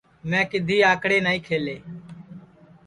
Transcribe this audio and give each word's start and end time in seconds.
میں 0.29 0.45
کِدھی 0.51 0.77
اکڑے 0.91 1.17
نائی 1.25 1.39
کھیلے 1.47 1.75